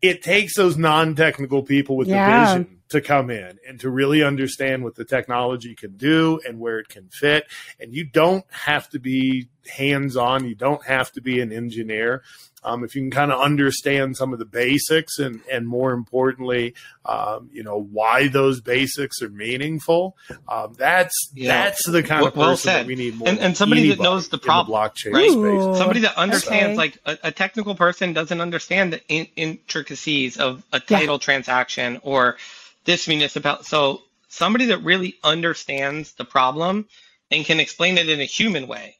[0.00, 2.54] it takes those non-technical people with Yeah.
[2.54, 6.58] the vision to come in and to really understand what the technology can do and
[6.58, 7.44] where it can fit
[7.78, 12.22] and you don't have to be hands-on you don't have to be an engineer
[12.66, 16.74] um, if you can kind of understand some of the basics and and more importantly
[17.06, 20.16] um, you know why those basics are meaningful
[20.48, 21.48] um, that's Yeah.
[21.64, 24.00] that's the kind of Well- well person that we need more And- and somebody that
[24.00, 25.30] knows the in problem, blockchain right?
[25.30, 26.76] space Somebody that understands, Okay.
[26.76, 30.98] like a, a technical person doesn't understand the in- intricacies of a Yeah.
[30.98, 32.36] title transaction or
[32.84, 33.64] this municipality.
[33.64, 36.86] So somebody that really understands the problem
[37.30, 38.96] and can explain it in a human way.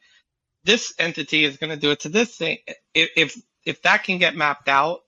[0.64, 2.58] This entity is going to do it to this thing.
[2.94, 5.00] If if, if that can get mapped out,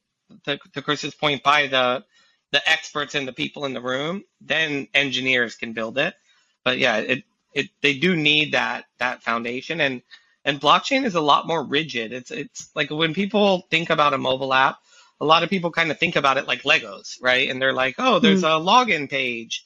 [0.45, 2.05] to, to Chris's point, by the
[2.53, 6.15] the experts and the people in the room, then engineers can build it.
[6.65, 10.03] But yeah, it it they do need that that foundation and
[10.45, 12.13] and blockchain is a lot more rigid.
[12.13, 14.79] It's it's like when people think about a mobile app,
[15.21, 17.49] a lot of people kind of think about it like Legos, right?
[17.51, 19.65] And they're like, oh, there's a login page,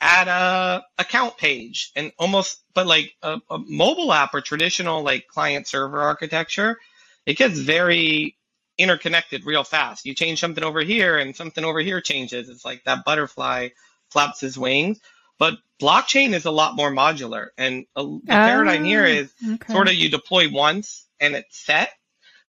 [0.00, 5.26] add a account page, and almost, but like a, a mobile app or traditional like
[5.28, 6.78] client server architecture,
[7.26, 8.36] it gets very
[8.78, 10.06] interconnected real fast.
[10.06, 12.48] You change something over here and something over here changes.
[12.48, 13.68] It's like that butterfly
[14.10, 14.98] flaps his wings.
[15.38, 17.48] But blockchain is a lot more modular.
[17.58, 19.72] And uh, the paradigm here is Okay.
[19.72, 21.90] sort of you deploy once and it's set.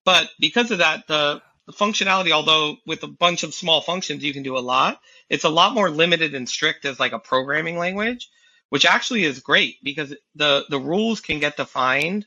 [0.04, 4.32] But because of that, the, the functionality, although with a bunch of small functions you
[4.32, 7.76] can do a lot, it's a lot more limited and strict as like a programming
[7.76, 8.30] language,
[8.70, 12.26] which actually is great because the the rules can get defined,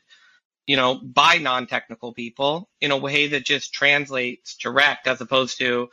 [0.68, 5.90] you know, by non-technical people in a way that just translates direct as opposed to,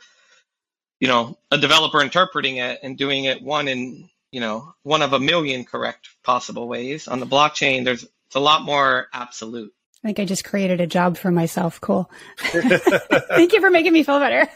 [1.00, 5.12] you know, a developer interpreting it and doing it one in, you know, one of
[5.12, 7.08] a million correct possible ways.
[7.08, 9.74] On the blockchain, there's it's a lot more absolute.
[10.02, 11.80] I think I just created a job for myself.
[11.80, 12.10] Cool.
[12.38, 14.48] Thank you for making me feel better.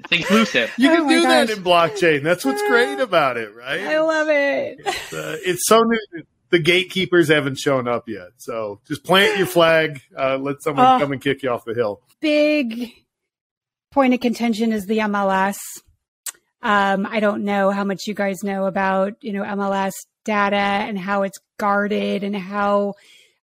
[0.00, 0.72] It's inclusive.
[0.76, 2.22] You Oh can my do that in blockchain.
[2.24, 3.80] That's what's great about it, right?
[3.80, 4.78] I love it.
[4.84, 5.98] It's, uh, it's so new.
[6.50, 10.02] The gatekeepers haven't shown up yet, so just plant your flag.
[10.18, 10.98] Uh, let someone Oh.
[10.98, 12.02] come and kick you off the hill.
[12.20, 12.90] Big
[13.92, 15.56] point of contention is the MLS.
[16.62, 19.92] Um, I don't know how much you guys know about, you know, MLS
[20.24, 22.94] data and how it's guarded and how,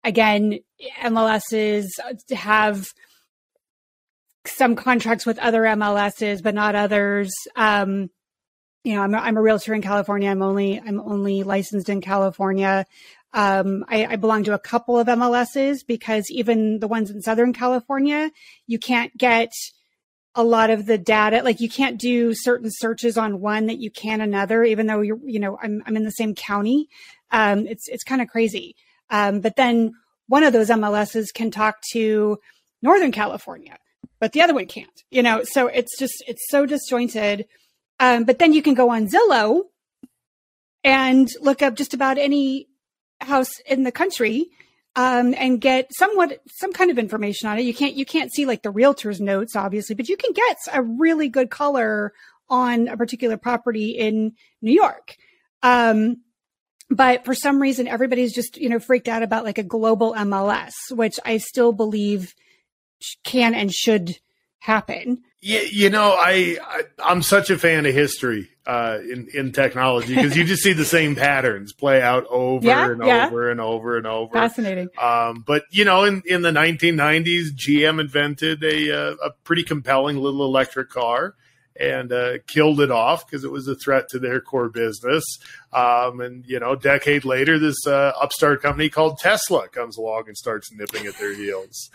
[0.04, 0.58] again,
[1.00, 1.86] MLSs
[2.30, 2.86] have
[4.46, 7.32] some contracts with other MLSs, but not others.
[7.56, 8.10] Um,
[8.84, 10.30] you know, I'm a, I'm a realtor in California.
[10.30, 12.86] I'm only I'm only licensed in California.
[13.34, 17.52] Um, I, I belong to a couple of MLSs because even the ones in Southern
[17.52, 18.30] California,
[18.66, 19.52] you can't get
[20.34, 21.42] a lot of the data.
[21.42, 25.18] Like you can't do certain searches on one that you can another, even though you're,
[25.24, 26.88] you know, I'm, I'm in the same county.
[27.30, 28.76] Um, it's, it's kind of crazy.
[29.10, 29.92] Um, but then
[30.28, 32.38] one of those MLSs can talk to
[32.82, 33.78] Northern California,
[34.20, 37.46] but the other one can't, you know, so it's just, it's so disjointed.
[38.00, 39.62] Um, but then you can go on Zillow
[40.84, 42.68] and look up just about any
[43.20, 44.46] house in the country
[44.96, 47.62] um, and get somewhat some kind of information on it.
[47.62, 50.82] You can't you can't see like the realtor's notes, obviously, but you can get a
[50.82, 52.12] really good color
[52.48, 55.16] on a particular property in New York.
[55.62, 56.22] Um,
[56.90, 60.72] but for some reason, everybody's just you know freaked out about like a global MLS,
[60.90, 62.34] which I still believe
[63.24, 64.18] can and should
[64.58, 65.22] happen.
[65.40, 66.58] Yeah, you know, I,
[66.98, 70.72] I am such a fan of history uh, in in technology because you just see
[70.72, 73.26] the same patterns play out over yeah, and yeah.
[73.26, 74.32] over and over and over.
[74.32, 74.88] Fascinating.
[75.00, 80.16] Um, but you know, in in the 1990s, GM invented a uh, a pretty compelling
[80.16, 81.34] little electric car
[81.78, 85.24] and uh, killed it off because it was a threat to their core business.
[85.72, 90.24] Um, and you know, a decade later, this uh, upstart company called Tesla comes along
[90.26, 91.90] and starts nipping at their heels.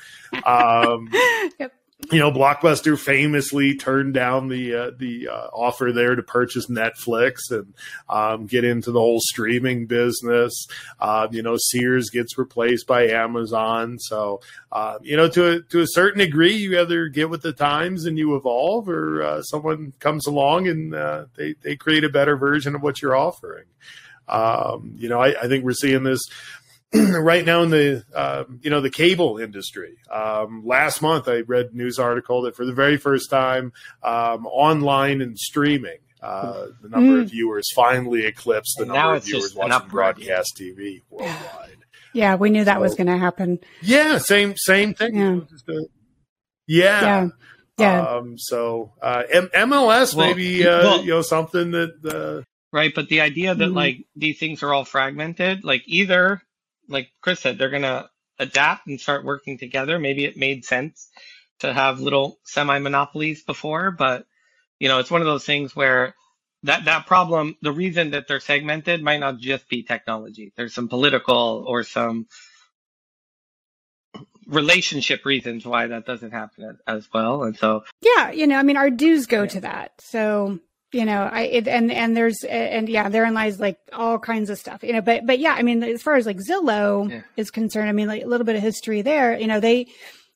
[0.45, 1.09] Um,
[1.59, 1.73] yep
[2.11, 7.51] you know, Blockbuster famously turned down the uh, the uh, offer there to purchase Netflix
[7.51, 7.73] and
[8.09, 10.67] um, get into the whole streaming business.
[10.99, 13.99] Uh, you know, Sears gets replaced by Amazon.
[13.99, 17.53] So, uh, you know, to a, to a certain degree, you either get with the
[17.53, 22.09] times and you evolve, or uh, someone comes along and uh, they they create a
[22.09, 23.65] better version of what you're offering.
[24.27, 26.21] Um, you know, I, I, think we're seeing this
[27.19, 29.97] right now in the uh, you know the cable industry.
[30.11, 34.45] Um, last month, I read a news article that for the very first time, um,
[34.45, 37.21] online and streaming, uh, the number mm.
[37.23, 41.77] of viewers finally eclipsed the and number of viewers watching broadcast TV worldwide.
[42.15, 43.57] Yeah, we knew that so, was going to happen.
[43.81, 45.15] Yeah, same same thing.
[45.15, 45.39] Yeah.
[46.67, 47.01] Yeah.
[47.01, 47.27] yeah.
[47.79, 48.01] Yeah.
[48.01, 52.93] Um, so uh, M- MLS well, maybe uh, well, you know something that uh, right,
[52.93, 56.43] but the idea that mm like these things are all fragmented, like either
[56.87, 59.99] like Chris said, they're going to adapt and start working together.
[59.99, 61.09] Maybe it made sense
[61.59, 64.25] to have little semi monopolies before, but
[64.79, 66.15] you know, it's one of those things where
[66.63, 70.53] that that problem, the reason that they're segmented might not just be technology.
[70.55, 72.27] There's some political or some
[74.47, 77.43] relationship reasons why that doesn't happen as well.
[77.43, 79.49] And so, yeah, you know, I mean, our dues go yeah.
[79.49, 79.91] to that.
[79.99, 80.59] So
[80.93, 84.59] you know, I it, and and there's and yeah, therein lies like all kinds of
[84.59, 85.01] stuff, you know.
[85.01, 87.21] But but yeah, I mean, as far as like Zillow yeah.
[87.35, 89.37] is concerned, I mean, like a little bit of history there.
[89.37, 89.87] You know, they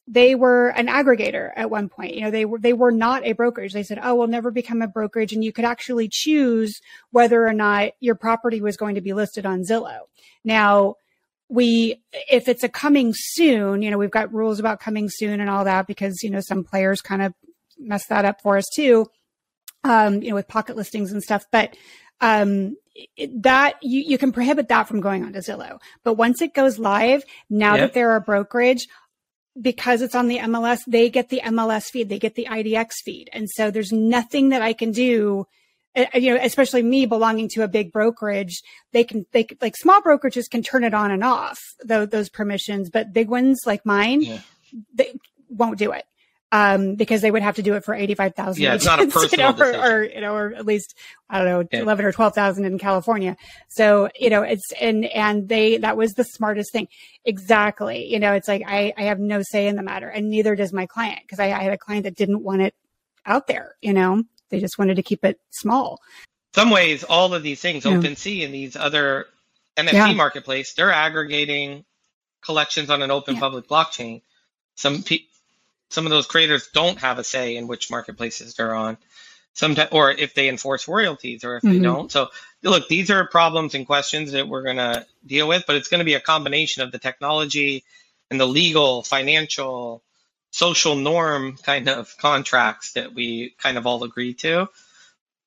[0.08, 2.16] they were an aggregator at one point.
[2.16, 3.74] You know, they were they were not a brokerage.
[3.74, 7.54] They said, "Oh, we'll never become a brokerage," and you could actually choose whether or
[7.54, 10.00] not your property was going to be listed on Zillow.
[10.44, 10.96] Now,
[11.50, 15.52] we if it's a coming soon, you know, we've got rules about coming soon and
[15.52, 17.34] all that because you know some players kind of
[17.78, 19.06] mess that up for us too
[19.88, 21.46] um, you know, with pocket listings and stuff.
[21.52, 21.76] But
[22.22, 22.76] um,
[23.36, 25.80] that you, you can prohibit that from going on to Zillow.
[26.04, 27.82] But once it goes live, now yep.
[27.82, 28.88] that they're a brokerage,
[29.60, 33.30] because it's on the MLS, they get the MLS feed, they get the IDX feed.
[33.34, 35.48] And so there's nothing that I can do
[35.96, 40.00] uh, you know, especially me belonging to a big brokerage, they can, they like small
[40.00, 44.22] brokerages can turn it on and off those, those permissions, but big ones like mine,
[44.22, 44.40] yeah.
[44.94, 45.12] they
[45.50, 46.06] won't do it
[46.52, 48.62] um, because they would have to do it for 85,000.
[48.62, 50.96] Yeah, it's not a personal you know, or, or, you know, or at least,
[51.30, 51.82] I don't know, yeah.
[51.84, 53.36] 11 or 12,000 in California.
[53.68, 56.88] So, you know, it's, and, and they, that was the smartest thing.
[57.26, 58.06] Exactly.
[58.06, 60.72] You know, it's like, I, I have no say in the matter and neither does
[60.72, 62.74] my client because I, I had a client that didn't want it
[63.26, 66.00] out there, you know, they just wanted to keep it small.
[66.56, 67.92] Some ways, all of these things, yeah.
[67.92, 69.26] OpenSea and these other
[69.76, 70.14] NFT yeah.
[70.14, 71.84] marketplace, they're aggregating
[72.42, 73.42] collections on an open yeah.
[73.42, 74.22] public blockchain.
[74.76, 75.28] Some people,
[75.90, 78.98] some of those creators don't have a say in which marketplaces they're on.
[79.54, 81.74] Sometimes or if they enforce royalties or if mm-hmm.
[81.74, 82.12] they don't.
[82.12, 82.28] So
[82.64, 86.00] look these are problems and questions that we're going to deal with but it's going
[86.00, 87.84] to be a combination of the technology
[88.30, 90.04] and the legal financial
[90.52, 94.68] social norm kind of contracts that we kind of all agree to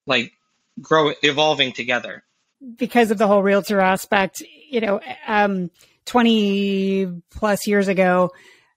[0.06, 0.32] like
[0.80, 2.22] grow evolving together.
[2.76, 5.70] Because of the whole realtor aspect you know um
[6.06, 8.30] 20 plus years ago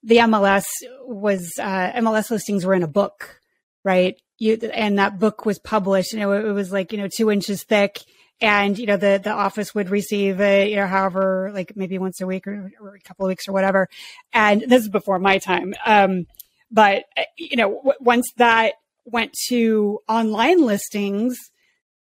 [0.04, 0.66] the MLS
[1.06, 3.40] was uh, MLS listings were in a book,
[3.84, 4.20] right?
[4.38, 6.14] You and that book was published.
[6.14, 8.02] You know, it, it was like you know two inches thick,
[8.42, 12.20] and you know the the office would receive it, you know, however, like maybe once
[12.22, 13.88] a week or, or a couple of weeks or whatever.
[14.34, 16.26] And this is before my time, um,
[16.70, 17.06] but
[17.38, 18.74] you know, w- once that
[19.06, 21.38] went to online listings,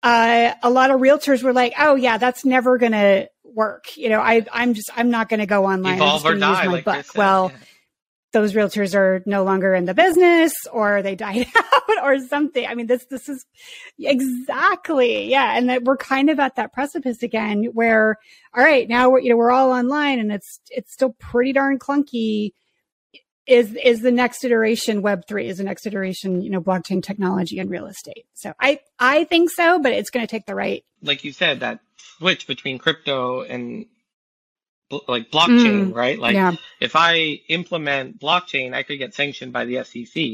[0.03, 3.97] uh, a lot of realtors were like, "Oh yeah, that's never gonna work.
[3.97, 5.95] You know, I I'm just I'm not going to go online.
[5.95, 7.07] Evolve I'm just or use die, my like book.
[7.15, 7.59] Well, yeah.
[8.35, 12.67] Those realtors are no longer in the business or they died out or something.
[12.67, 13.47] I mean, this, this is
[13.99, 15.31] exactly.
[15.31, 15.57] Yeah.
[15.57, 18.19] And that we're kind of at that precipice again where,
[18.53, 21.79] all right, now we're, you know, we're all online and it's, it's still pretty darn
[21.79, 22.51] clunky.
[23.47, 27.59] Is, is the next iteration web three is the next iteration, you know, blockchain technology
[27.59, 28.25] and real estate.
[28.33, 30.83] So I, I think so, but it's going to take the right.
[31.03, 33.85] like you said, that switch between crypto and
[35.09, 35.95] like blockchain, mm.
[35.95, 36.19] right?
[36.19, 36.55] Like yeah.
[36.81, 40.25] if I implement blockchain, I could get sanctioned by the SEC,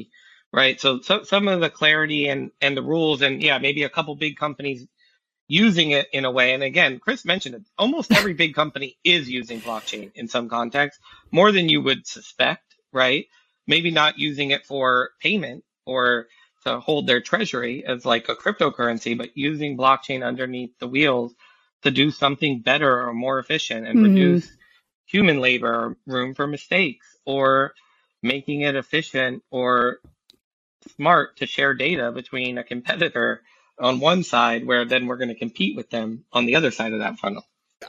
[0.52, 0.80] right?
[0.80, 4.14] So, so some of the clarity and and the rules, and yeah, maybe a couple
[4.16, 4.86] big companies
[5.48, 6.54] using it in a way.
[6.54, 7.62] And again, Chris mentioned it.
[7.76, 11.00] Almost every big company is using blockchain in some context,
[11.32, 13.26] more than you would suspect, right?
[13.66, 16.26] Maybe not using it for payment or
[16.64, 21.34] to hold their treasury as like a cryptocurrency, but using blockchain underneath the wheels
[21.82, 24.04] to do something better or more efficient and Mhm.
[24.04, 24.52] reduce
[25.06, 27.74] human labor or room for mistakes or
[28.22, 30.00] making it efficient or
[30.96, 33.42] smart to share data between a competitor
[33.78, 36.92] on one side where then we're going to compete with them on the other side
[36.92, 37.44] of that funnel.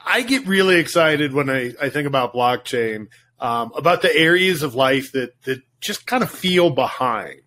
[0.05, 3.07] I get really excited when I, I think about blockchain,
[3.39, 7.41] um, about the areas of life that, that just kind of feel behind.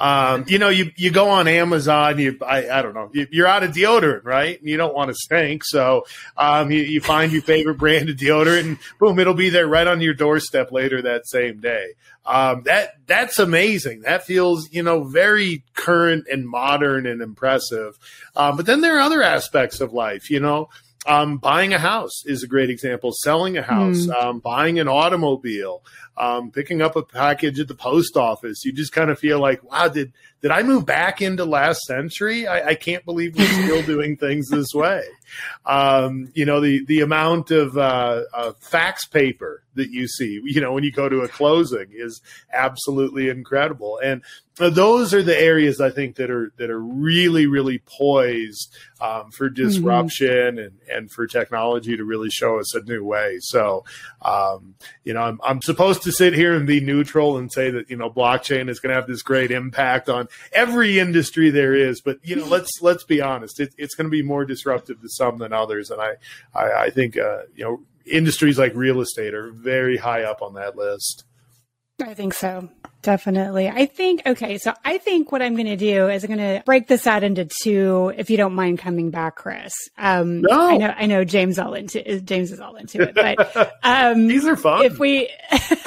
[0.00, 3.46] Um, you know, you, you go on Amazon, you, I, I don't know, you, you're
[3.46, 4.58] out of deodorant, right?
[4.62, 5.62] You don't want to stink.
[5.62, 6.06] So,
[6.38, 9.86] um, you, you find your favorite brand of deodorant and boom, it'll be there right
[9.86, 11.92] on your doorstep later that same day.
[12.24, 14.00] Um, that, that's amazing.
[14.00, 17.98] That feels, you know, very current and modern and impressive.
[18.34, 20.70] Um, but then there are other aspects of life, you know,
[21.06, 23.12] um, buying a house is a great example.
[23.12, 25.82] Selling a house, um, buying an automobile,
[26.20, 28.62] um, picking up a package at the post office.
[28.64, 30.12] You just kind of feel like, wow, did
[30.42, 32.46] did I move back into last century?
[32.46, 35.02] I, I can't believe we're still doing things this way.
[35.64, 40.60] Um, you know, the the amount of uh, uh, fax paper that you see, you
[40.60, 42.20] know, when you go to a closing is
[42.52, 43.98] absolutely incredible.
[44.02, 44.22] And
[44.56, 49.48] those are the areas I think that are that are really really poised um, for
[49.48, 53.38] disruption and and for technology to really show us a new way.
[53.40, 53.84] So,
[54.20, 57.90] um, you know, I'm I'm supposed to sit here and be neutral and say that
[57.90, 62.00] you know blockchain is going to have this great impact on every industry there is,
[62.00, 65.08] but you know, let's let's be honest, it, it's going to be more disruptive to
[65.08, 66.14] some than others, and I
[66.54, 70.54] I, I think uh, you know industries like real estate are very high up on
[70.54, 71.24] that list.
[72.02, 72.68] I think so.
[73.02, 73.68] Definitely.
[73.68, 76.62] I think, okay, so I think what I'm going to do is I'm going to
[76.66, 79.72] break this out into two, if you don't mind coming back, Chris.
[79.96, 80.68] Um, No.
[80.68, 84.46] I know, I know James all into, James is all into it, but, um, These
[84.46, 84.84] are fun.
[84.84, 85.30] if we,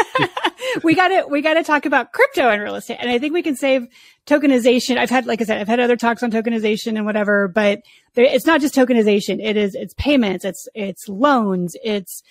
[0.83, 2.97] we gotta, we gotta talk about crypto and real estate.
[2.99, 3.87] And I think we can save
[4.25, 4.97] tokenization.
[4.97, 7.81] I've had, like I said, I've had other talks on tokenization and whatever, but
[8.13, 9.43] there, it's not just tokenization.
[9.43, 12.23] It is, it's payments, it's, it's loans, it's,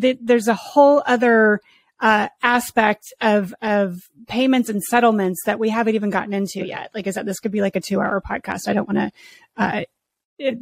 [0.00, 1.60] th- there's a whole other,
[2.00, 6.90] uh, aspect of of payments and settlements that we haven't even gotten into yet.
[6.94, 8.68] Like I said, this could be like a two hour podcast.
[8.68, 9.12] I don't want to
[9.56, 10.58] uh,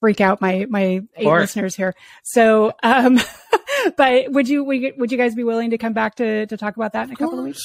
[0.00, 1.94] freak out my my eight listeners here.
[2.22, 3.20] So, um,
[3.96, 6.76] but would you we, would you guys be willing to come back to to talk
[6.76, 7.62] about that in a couple of weeks?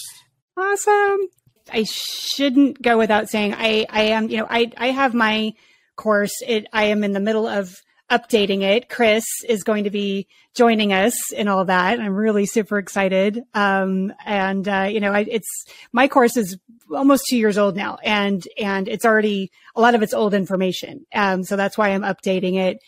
[0.57, 1.27] Awesome.
[1.71, 5.53] I shouldn't go without saying I I am you know I I have my
[5.95, 6.33] course.
[6.45, 7.75] It I am in the middle of
[8.11, 8.89] updating it.
[8.89, 11.99] Chris is going to be joining us in all that.
[11.99, 13.41] I'm really super excited.
[13.53, 16.57] Um, and uh, you know, I, it's my course is
[16.93, 21.05] almost two years old now, and and it's already a lot of it's old information.
[21.13, 22.79] Um, so that's why I'm updating it.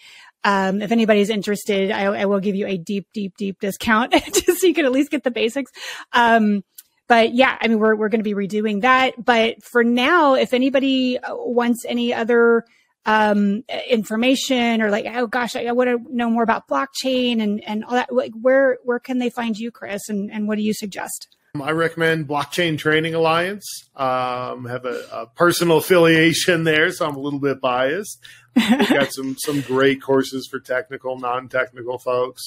[0.44, 4.60] Um, if anybody's interested, I, I will give you a deep, deep, deep discount just
[4.60, 5.72] so you can at least get the basics.
[6.12, 6.64] Um,
[7.08, 9.24] but yeah, I mean, we're, we're going to be redoing that.
[9.24, 12.66] But for now, if anybody wants any other,
[13.06, 17.64] um, information or like, oh gosh, I, I want to know more about blockchain and,
[17.64, 20.10] and all that, like where, where can they find you, Chris?
[20.10, 21.36] And, and what do you suggest?
[21.62, 23.88] I recommend Blockchain Training Alliance.
[23.96, 28.20] Um, have a, a personal affiliation there, so I'm a little bit biased.
[28.56, 32.42] We've got some some great courses for technical, non-technical folks.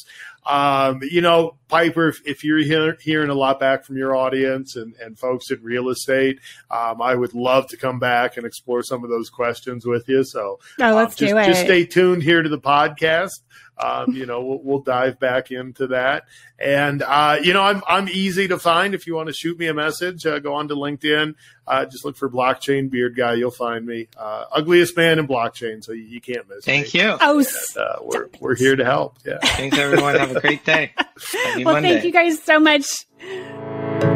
[0.44, 4.74] Um, you know, Piper, if, if you're hear, hearing a lot back from your audience
[4.74, 6.40] and, and folks in real estate,
[6.72, 10.24] um, I would love to come back and explore some of those questions with you.
[10.24, 11.46] So Oh, let's um, just, do it.
[11.46, 13.30] just stay tuned here to the podcast.
[13.78, 16.24] Um, you know, we'll, we'll dive back into that.
[16.58, 18.94] And uh, you know, I'm I'm easy to find.
[18.94, 21.34] If you want to shoot me a message, uh, go on to LinkedIn.
[21.66, 23.34] Uh, just look for blockchain beard guy.
[23.34, 24.08] You'll find me.
[24.16, 26.72] Uh, ugliest man in blockchain, so you, you can't miss me.
[26.82, 27.00] Thank me.
[27.00, 27.18] you.
[27.20, 27.46] oh, And,
[27.76, 29.18] uh, we're we're here to help.
[29.26, 29.38] Yeah.
[29.42, 30.14] Thanks, everyone.
[30.14, 30.92] Have a great day.
[30.96, 31.94] Happy well, Monday.
[31.94, 34.15] thank you guys so much.